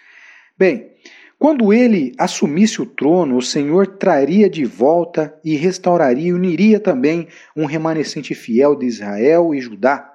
Bem, 0.57 0.91
quando 1.37 1.73
ele 1.73 2.13
assumisse 2.17 2.81
o 2.81 2.85
trono, 2.85 3.35
o 3.35 3.41
Senhor 3.41 3.85
traria 3.85 4.49
de 4.49 4.63
volta 4.63 5.37
e 5.43 5.57
restauraria 5.57 6.29
e 6.29 6.33
uniria 6.33 6.79
também 6.79 7.27
um 7.53 7.65
remanescente 7.65 8.33
fiel 8.33 8.73
de 8.73 8.85
Israel 8.85 9.53
e 9.53 9.59
Judá. 9.59 10.09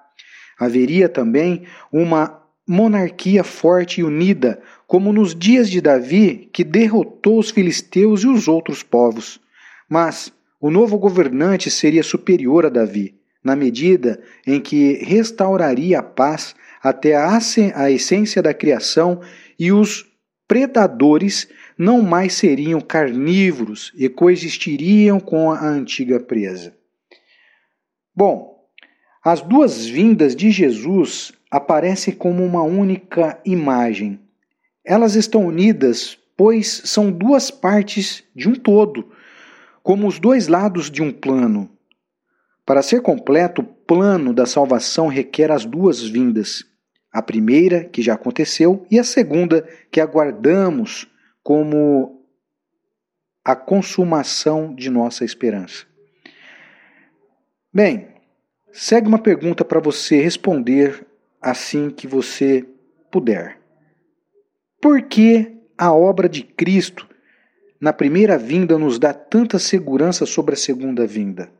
Haveria 0.58 1.10
também 1.10 1.64
uma 1.92 2.42
monarquia 2.66 3.44
forte 3.44 4.00
e 4.00 4.04
unida, 4.04 4.62
como 4.86 5.12
nos 5.12 5.34
dias 5.34 5.68
de 5.68 5.82
Davi, 5.82 6.48
que 6.50 6.64
derrotou 6.64 7.38
os 7.38 7.50
filisteus 7.50 8.22
e 8.22 8.26
os 8.26 8.48
outros 8.48 8.82
povos. 8.82 9.38
Mas 9.86 10.32
o 10.58 10.70
novo 10.70 10.96
governante 10.96 11.70
seria 11.70 12.02
superior 12.02 12.64
a 12.64 12.70
Davi, 12.70 13.14
na 13.44 13.54
medida 13.54 14.22
em 14.46 14.58
que 14.58 15.04
restauraria 15.04 15.98
a 15.98 16.02
paz 16.02 16.56
até 16.88 17.16
a, 17.16 17.38
a 17.74 17.90
essência 17.90 18.40
da 18.40 18.54
criação 18.54 19.20
e 19.58 19.72
os 19.72 20.06
predadores 20.46 21.48
não 21.76 22.00
mais 22.00 22.34
seriam 22.34 22.80
carnívoros 22.80 23.92
e 23.96 24.08
coexistiriam 24.08 25.18
com 25.18 25.50
a 25.50 25.66
antiga 25.66 26.20
presa. 26.20 26.76
Bom, 28.14 28.56
as 29.24 29.40
duas 29.40 29.84
vindas 29.84 30.36
de 30.36 30.52
Jesus 30.52 31.32
aparecem 31.50 32.14
como 32.14 32.44
uma 32.44 32.62
única 32.62 33.40
imagem. 33.44 34.20
Elas 34.84 35.16
estão 35.16 35.44
unidas, 35.44 36.16
pois 36.36 36.82
são 36.84 37.10
duas 37.10 37.50
partes 37.50 38.22
de 38.34 38.48
um 38.48 38.54
todo, 38.54 39.10
como 39.82 40.06
os 40.06 40.20
dois 40.20 40.46
lados 40.46 40.88
de 40.88 41.02
um 41.02 41.12
plano. 41.12 41.68
Para 42.64 42.82
ser 42.82 43.02
completo, 43.02 43.60
o 43.60 43.64
plano 43.64 44.32
da 44.32 44.46
salvação 44.46 45.08
requer 45.08 45.50
as 45.50 45.64
duas 45.64 46.02
vindas. 46.02 46.64
A 47.16 47.22
primeira, 47.22 47.82
que 47.82 48.02
já 48.02 48.12
aconteceu, 48.12 48.86
e 48.90 48.98
a 48.98 49.02
segunda, 49.02 49.66
que 49.90 50.02
aguardamos 50.02 51.10
como 51.42 52.22
a 53.42 53.56
consumação 53.56 54.74
de 54.74 54.90
nossa 54.90 55.24
esperança. 55.24 55.86
Bem, 57.72 58.08
segue 58.70 59.08
uma 59.08 59.18
pergunta 59.18 59.64
para 59.64 59.80
você 59.80 60.20
responder 60.20 61.06
assim 61.40 61.88
que 61.88 62.06
você 62.06 62.66
puder. 63.10 63.58
Por 64.78 65.00
que 65.00 65.56
a 65.78 65.94
obra 65.94 66.28
de 66.28 66.42
Cristo 66.42 67.08
na 67.80 67.94
primeira 67.94 68.36
vinda 68.36 68.76
nos 68.76 68.98
dá 68.98 69.14
tanta 69.14 69.58
segurança 69.58 70.26
sobre 70.26 70.52
a 70.52 70.58
segunda 70.58 71.06
vinda? 71.06 71.50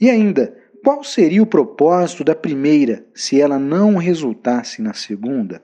E 0.00 0.10
ainda, 0.10 0.52
qual 0.82 1.02
seria 1.02 1.42
o 1.42 1.46
propósito 1.46 2.24
da 2.24 2.34
primeira 2.34 3.06
se 3.14 3.40
ela 3.40 3.58
não 3.58 3.96
resultasse 3.96 4.80
na 4.80 4.94
segunda? 4.94 5.62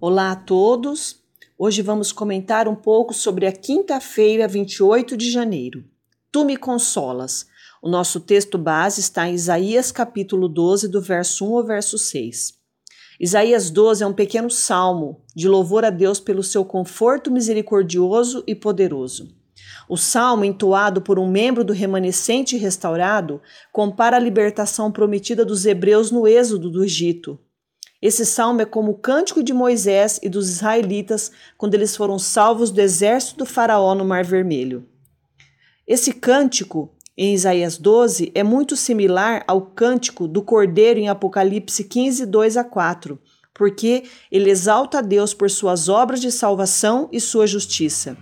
Olá 0.00 0.32
a 0.32 0.36
todos! 0.36 1.24
Hoje 1.58 1.80
vamos 1.80 2.12
comentar 2.12 2.68
um 2.68 2.76
pouco 2.76 3.14
sobre 3.14 3.46
a 3.46 3.52
quinta-feira, 3.52 4.46
28 4.46 5.16
de 5.16 5.30
janeiro. 5.30 5.84
Tu 6.30 6.44
me 6.44 6.56
consolas. 6.56 7.46
O 7.82 7.88
nosso 7.88 8.20
texto 8.20 8.58
base 8.58 9.00
está 9.00 9.26
em 9.26 9.34
Isaías 9.34 9.90
capítulo 9.90 10.48
12, 10.48 10.88
do 10.88 11.00
verso 11.00 11.50
1 11.50 11.56
ao 11.56 11.64
verso 11.64 11.98
6. 11.98 12.55
Isaías 13.18 13.70
12 13.70 14.04
é 14.04 14.06
um 14.06 14.12
pequeno 14.12 14.50
salmo 14.50 15.22
de 15.34 15.48
louvor 15.48 15.84
a 15.84 15.90
Deus 15.90 16.20
pelo 16.20 16.42
seu 16.42 16.64
conforto 16.64 17.30
misericordioso 17.30 18.44
e 18.46 18.54
poderoso. 18.54 19.34
O 19.88 19.96
salmo, 19.96 20.44
entoado 20.44 21.00
por 21.00 21.18
um 21.18 21.30
membro 21.30 21.64
do 21.64 21.72
remanescente 21.72 22.56
restaurado, 22.56 23.40
compara 23.72 24.16
a 24.16 24.20
libertação 24.20 24.92
prometida 24.92 25.44
dos 25.44 25.64
hebreus 25.64 26.10
no 26.10 26.26
êxodo 26.26 26.70
do 26.70 26.84
Egito. 26.84 27.38
Esse 28.02 28.26
salmo 28.26 28.60
é 28.60 28.66
como 28.66 28.92
o 28.92 28.98
cântico 28.98 29.42
de 29.42 29.54
Moisés 29.54 30.20
e 30.22 30.28
dos 30.28 30.50
israelitas 30.50 31.32
quando 31.56 31.74
eles 31.74 31.96
foram 31.96 32.18
salvos 32.18 32.70
do 32.70 32.80
exército 32.80 33.38
do 33.38 33.46
Faraó 33.46 33.94
no 33.94 34.04
Mar 34.04 34.24
Vermelho. 34.24 34.86
Esse 35.86 36.12
cântico, 36.12 36.95
em 37.16 37.32
Isaías 37.32 37.78
12, 37.78 38.30
é 38.34 38.42
muito 38.42 38.76
similar 38.76 39.42
ao 39.48 39.62
cântico 39.62 40.28
do 40.28 40.42
Cordeiro 40.42 41.00
em 41.00 41.08
Apocalipse 41.08 41.84
15, 41.84 42.26
2 42.26 42.56
a 42.58 42.64
4, 42.64 43.18
porque 43.54 44.04
ele 44.30 44.50
exalta 44.50 44.98
a 44.98 45.02
Deus 45.02 45.32
por 45.32 45.48
suas 45.50 45.88
obras 45.88 46.20
de 46.20 46.30
salvação 46.30 47.08
e 47.10 47.18
sua 47.18 47.46
justiça. 47.46 48.16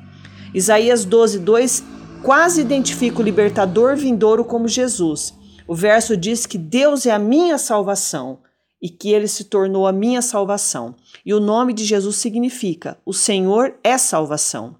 Isaías 0.54 1.04
12, 1.04 1.40
2 1.40 1.84
quase 2.22 2.60
identifica 2.60 3.20
o 3.20 3.24
libertador 3.24 3.96
vindouro 3.96 4.44
como 4.44 4.68
Jesus. 4.68 5.34
O 5.66 5.74
verso 5.74 6.16
diz 6.16 6.46
que 6.46 6.56
Deus 6.56 7.04
é 7.04 7.10
a 7.10 7.18
minha 7.18 7.58
salvação 7.58 8.38
e 8.80 8.88
que 8.88 9.10
ele 9.10 9.26
se 9.26 9.44
tornou 9.44 9.86
a 9.86 9.92
minha 9.92 10.22
salvação. 10.22 10.94
E 11.24 11.34
o 11.34 11.40
nome 11.40 11.72
de 11.72 11.84
Jesus 11.84 12.16
significa: 12.16 12.96
o 13.04 13.12
Senhor 13.12 13.74
é 13.82 13.98
salvação. 13.98 14.76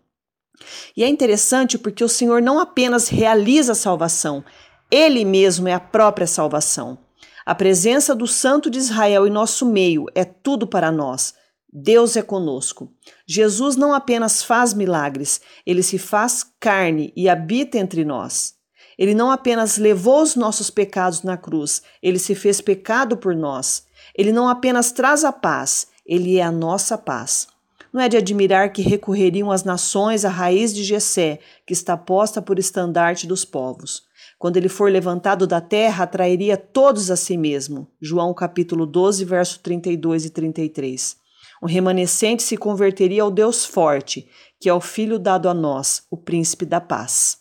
E 0.97 1.02
é 1.04 1.09
interessante 1.09 1.78
porque 1.78 2.04
o 2.04 2.09
Senhor 2.09 2.42
não 2.42 2.59
apenas 2.59 3.09
realiza 3.09 3.73
a 3.73 3.76
salvação, 3.76 4.44
ele 4.90 5.25
mesmo 5.25 5.68
é 5.68 5.73
a 5.73 5.80
própria 5.80 6.26
salvação. 6.26 6.99
A 7.44 7.54
presença 7.54 8.14
do 8.14 8.26
Santo 8.26 8.71
de 8.71 8.78
Israel 8.78 9.26
em 9.26 9.30
nosso 9.30 9.66
meio 9.66 10.06
é 10.14 10.25
tudo 10.25 10.66
para 10.66 10.90
nós. 10.90 11.35
Deus 11.71 12.16
é 12.16 12.23
conosco. 12.23 12.92
Jesus 13.26 13.75
não 13.75 13.92
apenas 13.92 14.42
faz 14.42 14.73
milagres, 14.73 15.40
ele 15.66 15.83
se 15.83 15.99
faz 15.99 16.47
carne 16.61 17.12
e 17.16 17.28
habita 17.28 17.76
entre 17.76 18.04
nós. 18.04 18.54
Ele 18.97 19.14
não 19.14 19.30
apenas 19.30 19.76
levou 19.76 20.23
os 20.23 20.37
nossos 20.37 20.71
pecados 20.71 21.23
na 21.23 21.37
cruz, 21.37 21.83
ele 22.00 22.18
se 22.18 22.35
fez 22.35 22.61
pecado 22.61 23.16
por 23.16 23.35
nós. 23.35 23.85
Ele 24.16 24.30
não 24.30 24.49
apenas 24.49 24.92
traz 24.92 25.25
a 25.25 25.33
paz, 25.33 25.88
ele 26.06 26.38
é 26.38 26.42
a 26.42 26.52
nossa 26.52 26.97
paz. 26.97 27.49
Não 27.94 28.00
é 28.00 28.08
de 28.08 28.16
admirar 28.16 28.72
que 28.72 28.82
recorreriam 28.82 29.52
as 29.52 29.62
nações 29.62 30.24
à 30.24 30.28
raiz 30.28 30.74
de 30.74 30.82
Jessé, 30.82 31.38
que 31.64 31.72
está 31.72 31.96
posta 31.96 32.42
por 32.42 32.58
estandarte 32.58 33.24
dos 33.24 33.44
povos. 33.44 34.02
Quando 34.36 34.56
ele 34.56 34.68
for 34.68 34.90
levantado 34.90 35.46
da 35.46 35.60
terra, 35.60 36.02
atrairia 36.02 36.56
todos 36.56 37.08
a 37.08 37.14
si 37.14 37.36
mesmo. 37.36 37.88
João 38.02 38.34
capítulo 38.34 38.84
12, 38.84 39.24
verso 39.24 39.60
32 39.60 40.24
e 40.24 40.30
33. 40.30 41.16
O 41.62 41.66
remanescente 41.68 42.42
se 42.42 42.56
converteria 42.56 43.22
ao 43.22 43.30
Deus 43.30 43.64
forte, 43.64 44.28
que 44.60 44.68
é 44.68 44.74
o 44.74 44.80
Filho 44.80 45.16
dado 45.16 45.48
a 45.48 45.54
nós, 45.54 46.02
o 46.10 46.16
Príncipe 46.16 46.66
da 46.66 46.80
Paz. 46.80 47.38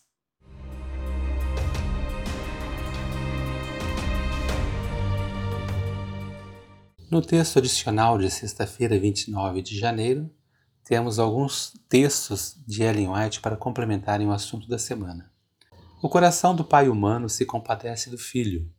No 7.09 7.23
texto 7.23 7.57
adicional 7.57 8.19
de 8.19 8.29
sexta-feira, 8.29 8.99
29 8.99 9.59
de 9.63 9.75
janeiro, 9.75 10.29
temos 10.83 11.17
alguns 11.17 11.73
textos 11.87 12.55
de 12.67 12.83
Ellen 12.83 13.09
White 13.09 13.39
para 13.39 13.55
complementarem 13.55 14.27
o 14.27 14.31
assunto 14.31 14.67
da 14.67 14.77
semana. 14.77 15.31
O 16.01 16.09
coração 16.09 16.53
do 16.53 16.65
pai 16.65 16.89
humano 16.89 17.29
se 17.29 17.45
compadece 17.45 18.09
do 18.09 18.17
filho. 18.17 18.69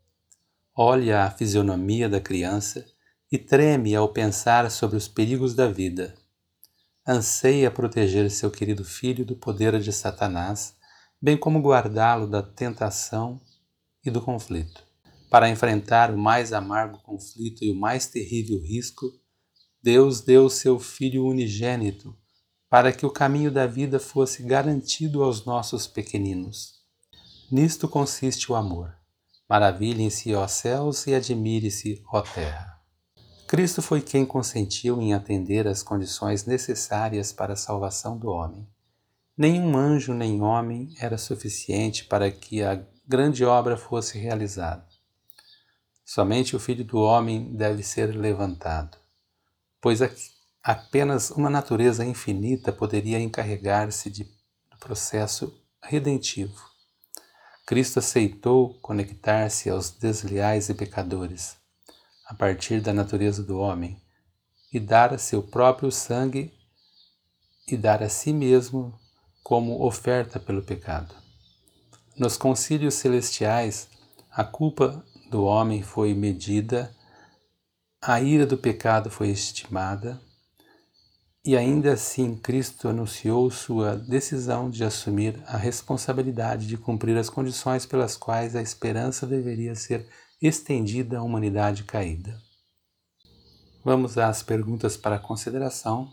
Olha 0.77 1.25
a 1.25 1.31
fisionomia 1.31 2.09
da 2.09 2.21
criança 2.21 2.85
e 3.33 3.39
treme 3.39 3.95
ao 3.97 4.09
pensar 4.11 4.71
sobre 4.71 4.97
os 4.97 5.09
perigos 5.09 5.55
da 5.55 5.67
vida. 5.67 6.15
Anseia 7.07 7.71
proteger 7.71 8.31
seu 8.31 8.51
querido 8.51 8.85
filho 8.85 9.25
do 9.25 9.37
poder 9.37 9.81
de 9.81 9.93
Satanás, 9.93 10.75
bem 11.21 11.37
como 11.37 11.61
guardá-lo 11.61 12.27
da 12.27 12.43
tentação 12.43 13.41
e 14.05 14.11
do 14.11 14.21
conflito. 14.21 14.85
Para 15.31 15.49
enfrentar 15.49 16.11
o 16.11 16.19
mais 16.19 16.53
amargo 16.53 16.99
conflito 17.03 17.64
e 17.64 17.71
o 17.71 17.75
mais 17.75 18.07
terrível 18.07 18.61
risco, 18.61 19.07
Deus 19.85 20.23
deu 20.23 20.49
seu 20.49 20.79
Filho 20.79 21.27
unigênito 21.27 22.16
para 22.70 22.90
que 22.90 23.05
o 23.05 23.11
caminho 23.11 23.51
da 23.51 23.66
vida 23.66 24.01
fosse 24.01 24.42
garantido 24.42 25.23
aos 25.23 25.44
nossos 25.44 25.87
pequeninos. 25.87 26.77
Nisto 27.53 27.87
consiste 27.87 28.51
o 28.51 28.55
amor. 28.55 28.97
Maravilhem-se, 29.47 30.35
ó 30.35 30.49
céus, 30.49 31.07
e 31.07 31.14
admire-se, 31.14 32.03
ó 32.11 32.23
terra. 32.23 32.81
Cristo 33.47 33.83
foi 33.83 34.01
quem 34.01 34.25
consentiu 34.25 35.03
em 35.03 35.12
atender 35.12 35.68
às 35.68 35.83
condições 35.83 36.47
necessárias 36.47 37.31
para 37.31 37.53
a 37.53 37.57
salvação 37.57 38.16
do 38.16 38.31
homem. 38.31 38.66
Nenhum 39.37 39.77
anjo 39.77 40.14
nem 40.14 40.40
homem 40.40 40.94
era 40.99 41.18
suficiente 41.18 42.07
para 42.07 42.31
que 42.31 42.62
a 42.62 42.83
grande 43.07 43.44
obra 43.44 43.77
fosse 43.77 44.16
realizada. 44.16 44.87
Somente 46.07 46.57
o 46.57 46.59
Filho 46.59 46.87
do 46.87 46.97
Homem 46.97 47.55
deve 47.55 47.83
ser 47.83 48.16
levantado, 48.16 49.04
pois 49.85 50.01
apenas 50.62 51.31
uma 51.31 51.51
natureza 51.51 52.07
infinita 52.07 52.73
poderia 52.73 53.20
encarregar-se 53.20 54.09
do 54.09 54.27
processo 54.81 55.62
redentivo. 55.83 56.59
Cristo 57.66 57.99
aceitou 57.99 58.73
conectar-se 58.81 59.68
aos 59.68 59.90
desleais 59.90 60.70
e 60.70 60.75
pecadores, 60.75 61.59
a 62.27 62.33
partir 62.33 62.81
da 62.81 62.94
natureza 62.94 63.42
do 63.42 63.59
homem, 63.59 64.01
e 64.73 64.81
dar 64.81 65.12
a 65.12 65.18
seu 65.18 65.42
próprio 65.42 65.92
sangue 65.92 66.51
e 67.68 67.77
dar 67.77 68.03
a 68.03 68.09
si 68.09 68.33
mesmo 68.33 68.99
como 69.42 69.85
oferta 69.85 70.40
pelo 70.40 70.62
pecado. 70.62 71.14
Nos 72.16 72.38
concílios 72.38 72.94
celestiais, 72.94 73.90
a 74.31 74.44
culpa 74.44 75.05
do 75.31 75.44
homem 75.44 75.83
foi 75.83 76.14
medida, 76.14 76.90
a 78.07 78.21
ira 78.21 78.45
do 78.45 78.59
pecado 78.59 79.09
foi 79.11 79.31
estimada, 79.31 80.21
e 81.43 81.57
ainda 81.57 81.95
assim 81.95 82.37
Cristo 82.37 82.87
anunciou 82.87 83.51
sua 83.51 83.97
decisão 83.97 84.69
de 84.69 84.85
assumir 84.85 85.43
a 85.47 85.57
responsabilidade 85.57 86.67
de 86.67 86.77
cumprir 86.77 87.17
as 87.17 87.31
condições 87.31 87.87
pelas 87.87 88.14
quais 88.14 88.55
a 88.55 88.61
esperança 88.61 89.27
deveria 89.27 89.75
ser 89.75 90.07
estendida 90.40 91.19
à 91.19 91.23
humanidade 91.23 91.85
caída. 91.85 92.38
Vamos 93.83 94.19
às 94.19 94.43
perguntas 94.43 94.99
para 94.99 95.19
consideração. 95.19 96.12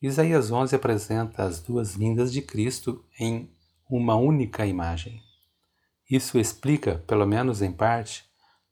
Isaías 0.00 0.50
11 0.50 0.74
apresenta 0.74 1.42
as 1.42 1.60
duas 1.60 1.94
vindas 1.94 2.32
de 2.32 2.40
Cristo 2.40 3.04
em 3.20 3.50
uma 3.90 4.14
única 4.14 4.64
imagem. 4.64 5.22
Isso 6.10 6.38
explica, 6.38 7.04
pelo 7.06 7.26
menos 7.26 7.60
em 7.60 7.72
parte, 7.72 8.24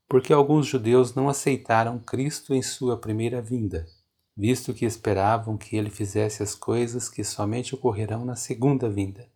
porque 0.07 0.31
alguns 0.31 0.67
judeus 0.67 1.13
não 1.15 1.27
aceitaram 1.27 1.99
Cristo 1.99 2.53
em 2.53 2.61
sua 2.61 2.97
primeira 2.97 3.41
vinda, 3.41 3.85
visto 4.35 4.73
que 4.73 4.85
esperavam 4.85 5.57
que 5.57 5.75
ele 5.75 5.89
fizesse 5.89 6.43
as 6.43 6.53
coisas 6.53 7.09
que 7.09 7.23
somente 7.23 7.73
ocorrerão 7.73 8.23
na 8.23 8.35
segunda 8.35 8.89
vinda. 8.89 9.29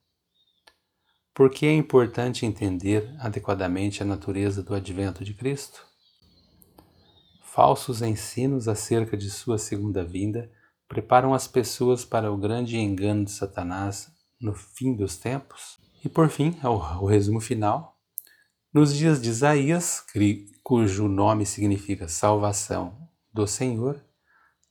Por 1.34 1.50
que 1.50 1.66
é 1.66 1.74
importante 1.74 2.46
entender 2.46 3.16
adequadamente 3.20 4.04
a 4.04 4.06
natureza 4.06 4.62
do 4.62 4.76
advento 4.76 5.24
de 5.24 5.34
Cristo? 5.34 5.86
Falsos 7.42 8.02
ensinos 8.02 8.68
acerca 8.68 9.18
de 9.18 9.30
sua 9.30 9.58
segunda 9.58 10.04
vinda 10.04 10.52
preparam 10.88 11.34
as 11.34 11.48
pessoas 11.48 12.04
para 12.04 12.32
o 12.32 12.38
grande 12.38 12.78
engano 12.78 13.26
de 13.26 13.32
Satanás 13.32 14.12
no 14.40 14.54
fim 14.54 14.96
dos 14.96 15.18
tempos? 15.18 15.78
E 16.04 16.10
por 16.10 16.30
fim, 16.30 16.58
o 16.64 17.06
resumo 17.06 17.40
final. 17.42 17.99
Nos 18.72 18.96
dias 18.96 19.20
de 19.20 19.30
Isaías, 19.30 20.04
cujo 20.62 21.08
nome 21.08 21.44
significa 21.44 22.08
salvação 22.08 23.10
do 23.34 23.48
Senhor, 23.48 24.00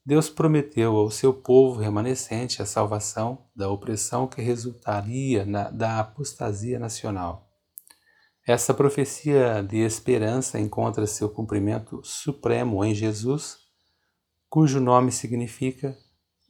Deus 0.07 0.31
prometeu 0.31 0.95
ao 0.95 1.11
seu 1.11 1.35
povo 1.35 1.81
remanescente 1.81 2.63
a 2.63 2.67
salvação 2.67 3.47
da 3.57 3.69
opressão 3.69 4.29
que 4.29 4.41
resultaria 4.41 5.45
na, 5.45 5.69
da 5.71 5.99
apostasia 5.99 6.79
nacional. 6.79 7.51
Essa 8.47 8.73
profecia 8.73 9.63
de 9.63 9.79
esperança 9.79 10.61
encontra 10.61 11.05
seu 11.05 11.29
cumprimento 11.29 12.01
supremo 12.05 12.85
em 12.85 12.95
Jesus, 12.95 13.59
cujo 14.49 14.79
nome 14.79 15.11
significa 15.11 15.99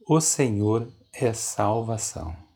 O 0.07 0.21
Senhor 0.21 0.87
é 1.11 1.33
salvação. 1.33 2.48